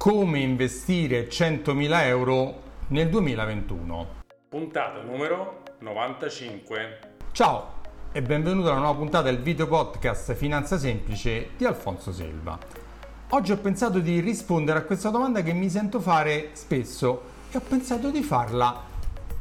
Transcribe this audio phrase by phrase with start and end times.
[0.00, 4.06] come investire 100.000 euro nel 2021.
[4.48, 6.98] Puntata numero 95.
[7.32, 7.72] Ciao
[8.10, 12.58] e benvenuto alla nuova puntata del video podcast Finanza Semplice di Alfonso Selva.
[13.28, 17.62] Oggi ho pensato di rispondere a questa domanda che mi sento fare spesso e ho
[17.68, 18.82] pensato di farla,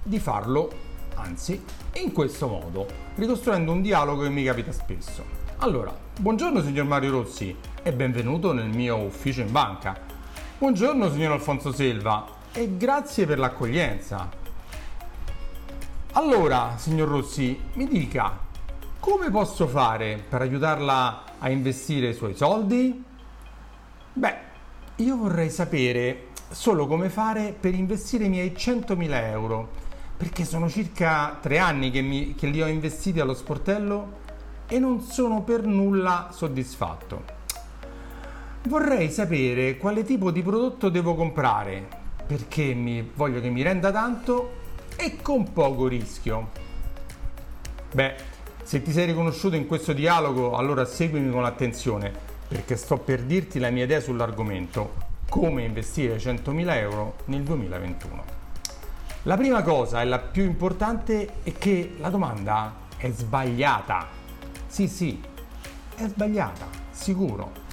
[0.03, 0.71] di farlo,
[1.15, 1.63] anzi,
[1.93, 2.85] in questo modo,
[3.15, 5.23] ricostruendo un dialogo che mi capita spesso.
[5.59, 10.17] Allora, buongiorno signor Mario Rossi e benvenuto nel mio ufficio in banca.
[10.59, 14.29] Buongiorno signor Alfonso Selva e grazie per l'accoglienza.
[16.11, 18.37] Allora, signor Rossi, mi dica,
[18.99, 23.01] come posso fare per aiutarla a investire i suoi soldi?
[24.11, 24.35] Beh,
[24.97, 29.69] io vorrei sapere solo come fare per investire i miei 100.000 euro,
[30.17, 34.17] perché sono circa tre anni che, mi, che li ho investiti allo sportello
[34.67, 37.38] e non sono per nulla soddisfatto.
[38.63, 41.87] Vorrei sapere quale tipo di prodotto devo comprare,
[42.27, 44.57] perché mi, voglio che mi renda tanto
[44.97, 46.49] e con poco rischio.
[47.93, 48.15] Beh,
[48.61, 52.11] se ti sei riconosciuto in questo dialogo, allora seguimi con attenzione,
[52.49, 54.93] perché sto per dirti la mia idea sull'argomento,
[55.29, 58.23] come investire 100.000 euro nel 2021.
[59.23, 64.05] La prima cosa e la più importante è che la domanda è sbagliata.
[64.67, 65.21] Sì, sì,
[65.95, 67.67] è sbagliata, sicuro.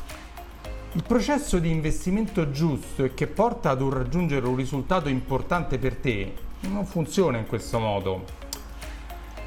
[0.96, 5.96] Il processo di investimento giusto e che porta ad un raggiungere un risultato importante per
[5.96, 6.32] te
[6.70, 8.24] non funziona in questo modo.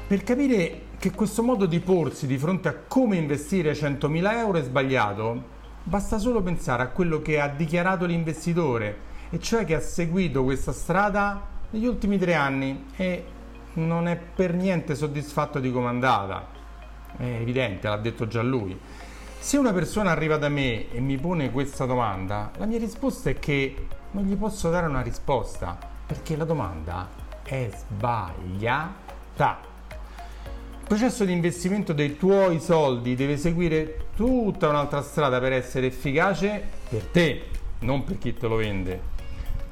[0.06, 4.62] Per capire che questo modo di porsi di fronte a come investire 100.000 euro è
[4.62, 5.42] sbagliato,
[5.82, 8.98] basta solo pensare a quello che ha dichiarato l'investitore,
[9.30, 13.24] e cioè che ha seguito questa strada negli ultimi tre anni e
[13.72, 16.46] non è per niente soddisfatto di come è andata.
[17.16, 18.78] È evidente, l'ha detto già lui.
[19.42, 23.38] Se una persona arriva da me e mi pone questa domanda, la mia risposta è
[23.38, 23.74] che
[24.10, 27.08] non gli posso dare una risposta perché la domanda
[27.42, 29.58] è sbagliata.
[30.82, 36.62] Il processo di investimento dei tuoi soldi deve seguire tutta un'altra strada per essere efficace
[36.90, 37.44] per te,
[37.80, 39.00] non per chi te lo vende.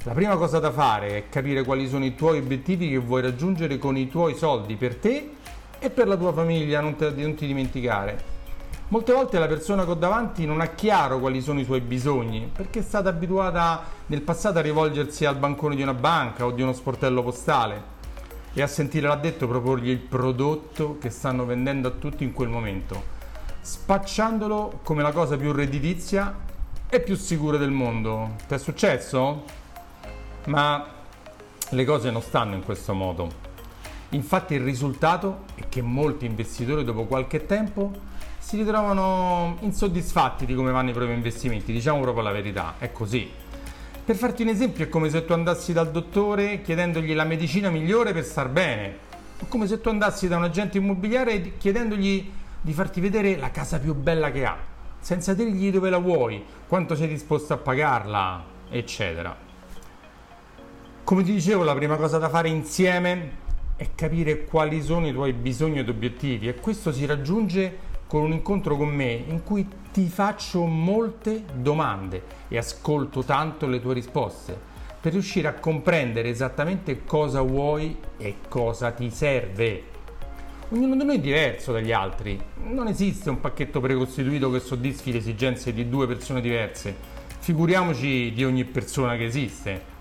[0.05, 3.77] La prima cosa da fare è capire quali sono i tuoi obiettivi che vuoi raggiungere
[3.77, 5.33] con i tuoi soldi per te
[5.79, 8.38] e per la tua famiglia, non, te, non ti dimenticare.
[8.91, 12.51] Molte volte la persona che ho davanti non ha chiaro quali sono i suoi bisogni,
[12.51, 16.63] perché è stata abituata nel passato a rivolgersi al bancone di una banca o di
[16.63, 17.97] uno sportello postale
[18.55, 23.03] e a sentire l'addetto proporgli il prodotto che stanno vendendo a tutti in quel momento,
[23.61, 26.35] spacciandolo come la cosa più redditizia
[26.89, 28.37] e più sicura del mondo.
[28.47, 29.45] Ti è successo?
[30.47, 30.87] Ma
[31.69, 33.47] le cose non stanno in questo modo.
[34.13, 40.71] Infatti il risultato è che molti investitori dopo qualche tempo si ritrovano insoddisfatti di come
[40.71, 43.31] vanno i propri investimenti, diciamo proprio la verità, è così.
[44.05, 48.13] Per farti un esempio è come se tu andassi dal dottore chiedendogli la medicina migliore
[48.13, 48.97] per star bene,
[49.41, 53.79] o come se tu andassi da un agente immobiliare chiedendogli di farti vedere la casa
[53.79, 54.57] più bella che ha,
[54.99, 59.37] senza dirgli dove la vuoi, quanto sei disposto a pagarla, eccetera.
[61.05, 65.33] Come ti dicevo, la prima cosa da fare insieme è capire quali sono i tuoi
[65.33, 70.09] bisogni ed obiettivi e questo si raggiunge con un incontro con me in cui ti
[70.09, 74.59] faccio molte domande e ascolto tanto le tue risposte
[75.01, 79.97] per riuscire a comprendere esattamente cosa vuoi e cosa ti serve.
[80.71, 85.19] Ognuno di noi è diverso dagli altri, non esiste un pacchetto precostituito che soddisfi le
[85.19, 86.95] esigenze di due persone diverse,
[87.39, 89.97] figuriamoci di ogni persona che esiste.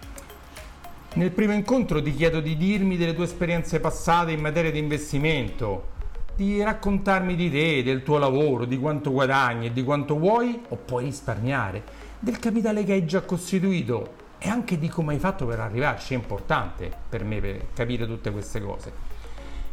[1.13, 5.95] Nel primo incontro ti chiedo di dirmi delle tue esperienze passate in materia di investimento,
[6.37, 10.75] di raccontarmi di te, del tuo lavoro, di quanto guadagni e di quanto vuoi o
[10.75, 11.83] puoi risparmiare,
[12.19, 16.15] del capitale che hai già costituito e anche di come hai fatto per arrivarci, è
[16.15, 18.93] importante per me per capire tutte queste cose.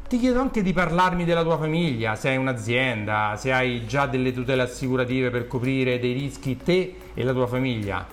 [0.09, 4.33] Ti chiedo anche di parlarmi della tua famiglia, se hai un'azienda, se hai già delle
[4.33, 8.07] tutele assicurative per coprire dei rischi te e la tua famiglia,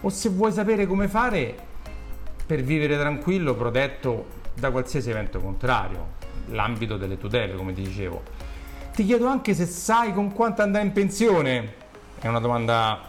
[0.00, 1.54] o se vuoi sapere come fare
[2.44, 8.22] per vivere tranquillo, protetto da qualsiasi evento contrario l'ambito delle tutele, come ti dicevo.
[8.94, 11.74] Ti chiedo anche se sai con quanto andare in pensione,
[12.20, 13.00] è una domanda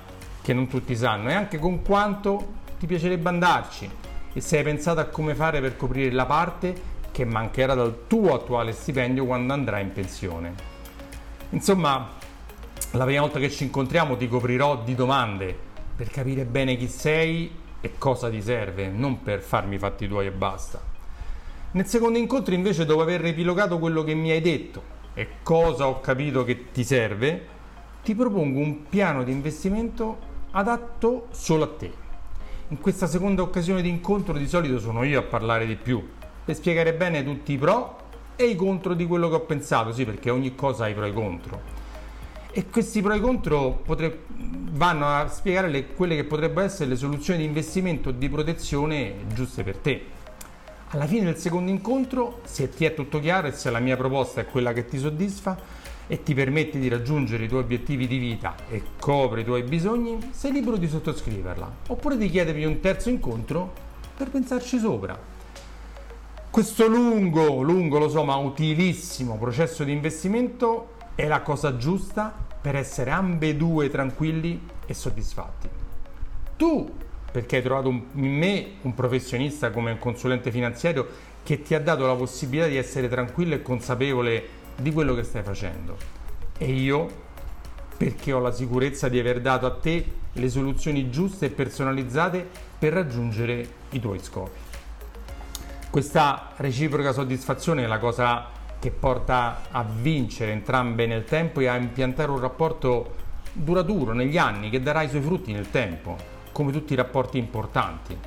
[0.42, 3.90] che non tutti sanno, e anche con quanto ti piacerebbe andarci
[4.34, 8.34] e se hai pensato a come fare per coprire la parte che mancherà dal tuo
[8.34, 10.54] attuale stipendio quando andrai in pensione.
[11.52, 12.10] Insomma,
[12.92, 15.58] la prima volta che ci incontriamo ti coprirò di domande
[15.96, 17.50] per capire bene chi sei
[17.80, 20.95] e cosa ti serve, non per farmi fatti tuoi e basta.
[21.76, 24.82] Nel secondo incontro invece dopo aver riepilogato quello che mi hai detto
[25.14, 27.46] e cosa ho capito che ti serve,
[28.02, 30.18] ti propongo un piano di investimento
[30.52, 31.92] adatto solo a te.
[32.70, 36.02] in questa seconda occasione di incontro di solito sono io a parlare di più,
[36.46, 37.98] per spiegare bene tutti i pro
[38.38, 41.04] e i contro di quello che ho pensato, sì, perché ogni cosa ha i pro
[41.04, 41.62] e i contro.
[42.52, 44.24] E questi pro e contro potre...
[44.30, 45.88] vanno a spiegare le...
[45.88, 50.15] quelle che potrebbero essere le soluzioni di investimento o di protezione giuste per te.
[50.96, 54.40] Alla fine del secondo incontro, se ti è tutto chiaro e se la mia proposta
[54.40, 55.58] è quella che ti soddisfa
[56.08, 60.30] e ti permette di raggiungere i tuoi obiettivi di vita e copre i tuoi bisogni,
[60.32, 63.74] sei libero di sottoscriverla oppure di chiedermi un terzo incontro
[64.16, 65.20] per pensarci sopra.
[66.50, 72.78] Questo lungo, lungo lo so, ma utilissimo processo di investimento è la cosa giusta per
[72.78, 75.68] essere ambedue tranquilli e soddisfatti.
[76.56, 76.90] Tu
[77.36, 81.06] perché hai trovato in me un professionista come un consulente finanziario
[81.44, 84.48] che ti ha dato la possibilità di essere tranquillo e consapevole
[84.78, 85.98] di quello che stai facendo.
[86.58, 87.24] E io
[87.98, 92.48] perché ho la sicurezza di aver dato a te le soluzioni giuste e personalizzate
[92.80, 94.58] per raggiungere i tuoi scopi.
[95.90, 98.48] Questa reciproca soddisfazione è la cosa
[98.80, 103.14] che porta a vincere entrambe nel tempo e a impiantare un rapporto
[103.52, 108.18] duraturo negli anni che darà i suoi frutti nel tempo come tutti i rapporti importanti.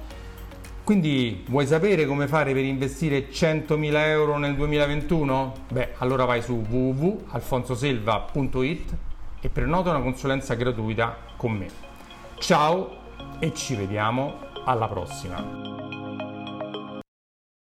[0.85, 5.55] Quindi vuoi sapere come fare per investire 100.000 euro nel 2021?
[5.71, 8.97] Beh, allora vai su www.alfonsoselva.it
[9.41, 11.69] e prenota una consulenza gratuita con me.
[12.37, 12.97] Ciao
[13.39, 15.88] e ci vediamo alla prossima!